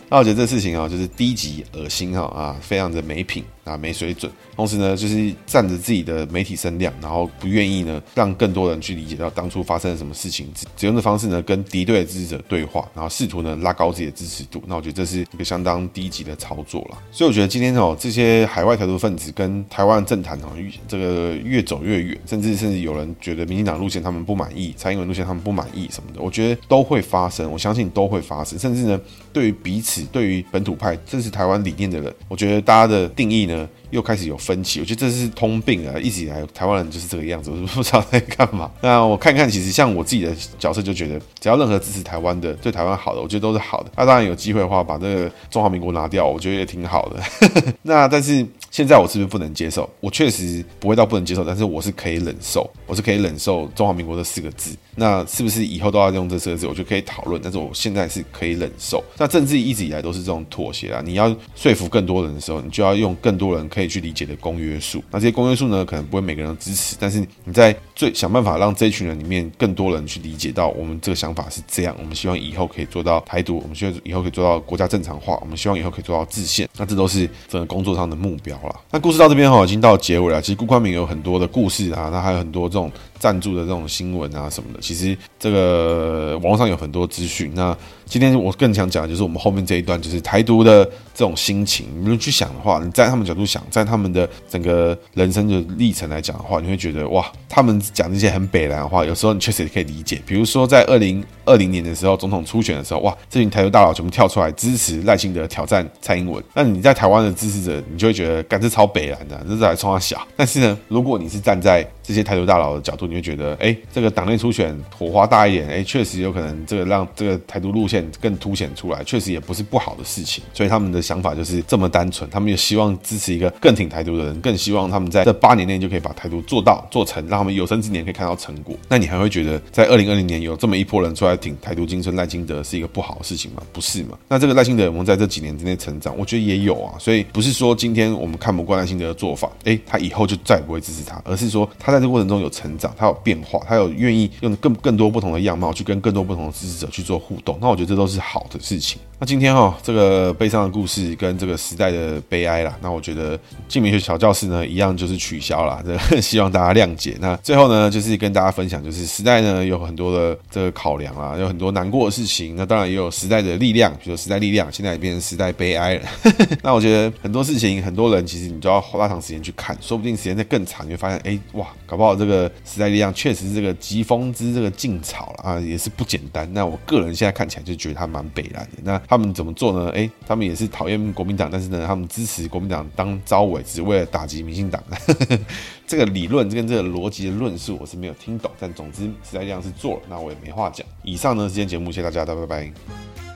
[0.09, 3.43] 那我觉得这事情啊，就是低级、恶心哈啊，非常的没品。
[3.67, 4.31] 啊，没水准。
[4.55, 14.63] 同时呢，就是占着自己的媒体声量，然后不愿意呢让更多人去理解到当初发生了什么事情，只只用的方式呢跟敌对的支持者对话，然后试图呢拉高自己的支持度。
[14.67, 16.97] 那我觉得这是一个相当低级的操作了。
[17.11, 20.47] 所以我觉得今天哦，这些海外台独分子跟台湾政坛哦，
[20.87, 27.51] 这个越走越远，甚至甚至有人觉得民进党路线他们不满意，蔡英文路线他们不满意什么的，我觉得都会发生。
[27.51, 28.57] 我相信都会发生。
[28.57, 28.97] 甚至呢，
[29.33, 33.67] 对于彼此，对于本土派支持台湾理念的人，我觉得大家的定义呢。
[33.89, 35.97] 又开始有分歧，我觉得这是通病啊！
[35.97, 38.69] 一直以来台湾人就是这个样子，我不知道在干嘛。
[38.81, 43.91] 那我看看，其实像我自己的角色就觉得，只要任何支持台湾的、对台湾好的，我觉得都是好的。
[43.95, 47.73] 那当然有机会的话，把这个中华民国拿掉，我觉得也挺好的。
[47.81, 49.89] 那但是现在我是不是不能接受？
[50.01, 54.75] 我确实不会到不能接受，但是我是可以忍受，我是可以忍受中华民国这四个字。
[54.99, 56.65] 那是不是以后都要用这四个字？
[56.65, 57.39] 我就可以讨论。
[57.41, 59.03] 但是我现在是可以忍受。
[59.15, 61.01] 那政治一直以来都是这种妥协啊！
[61.05, 65.03] 你要说服更多人的时候，你就要用更多人可以去理解的公约数。
[65.11, 71.95] 那这些公约数呢，可能不会每个人都支持，但是你在最想办法让这一群人里面更多人去理解到，我们这个想法是这样。
[71.99, 76.67] 我们希望以后可以做到台独，我们希望以后可以做到国家正常化，我们希望以后可以做到制宪。
[76.77, 78.75] 那这都是整个工作上的目标了。
[78.89, 80.41] 那故事到这边哈，已经到结尾了。
[80.41, 82.91] 其实辜宽敏有很多的故事啊，那还有很多这种。
[83.19, 87.51] 赞助的这种新闻啊什么的，其实这个网络上有很多资讯。
[87.53, 87.75] 那
[88.07, 91.87] 今天我更想讲的就是我们后面这一段，就是台独的这种心情。
[91.99, 100.21] 你们去想的话，你在他们角度想，在他们的整个人生的历程来讲的话，你会觉得哇，他们讲这些很北蓝的话，有时候你确实也可以理解。
[100.25, 106.41] 比如说在二零二零年的时候，总统初选的时候，哇，这群台独大佬全部跳出来支持赖清德挑战蔡英文。
[106.53, 110.25] 那你在台湾的支持者，你就会觉得，干这超北蓝的，这是来冲他小。
[110.37, 120.43] 但是呢，如果你是站在这些台独大佬的角度，你会觉得，哎，这个党内初选火花大一点，哎，确实有可能这个让这个台独路线更凸显出来，确实也不是不好的事情。
[120.53, 128.75] 所以他们的想法就是这么单纯，他们也希望支持一个更挺台独的人，更希望他们在这八年内就可以把台独做到做成，让他们有生之年可以看到成果。
[128.89, 133.61] 那你还会觉得，在二零二零年有这么一波人出来挺台独金孙赖清德是一个不好的事情吗？
[133.71, 134.17] 不是嘛？
[134.27, 136.17] 那这个赖清德有没有在这几年之内成长？
[136.17, 136.95] 我觉得也有啊。
[136.97, 143.57] 所以不是说今天我们看不惯赖清德的做法，哎，他以后就再也不会支持他，而是说他在这过程中有成长，他有变化。
[143.67, 148.99] 他有愿意用更更多不同的样貌去跟更多不同的支持者去做互动，那我觉得这都是好的事情。
[149.19, 153.37] 那今天哈、哦，这个悲伤的故事跟这个时代的悲哀啦，那我觉得
[153.67, 157.17] 镜美学小教室呢一样就是取消了，这 希望大家谅解。
[157.19, 162.55] 那最后呢，就是跟大家分享，就是时代呢有很多的这个考量啊，有很多难过的事情。
[162.55, 166.01] 那当然也有时代的力量，比如时代力量现在也变成时代悲哀了。
[166.61, 176.47] 那我觉得很多事情，很多人其实你就要花长时间去看，说不定时间再更长，你会发现，哎哇，搞不好这个时代力量确实是这个疾风知这个劲草了啊，也是不简单。
[176.53, 178.77] 那我个人现在看起来就觉得它蛮北然的。
[178.83, 179.89] 那他们怎么做呢？
[179.91, 184.83] 诶，他们也是讨厌国民党，但是呢，他们支持国民党当招委，只为了打击民进党。
[185.87, 188.51] 这个理论跟这个逻辑的论述，我是没有听懂。
[188.59, 190.85] 但总之，实在这样是做了，那我也没话讲。
[191.03, 193.26] 以上呢，今天节目，谢谢大家，拜拜。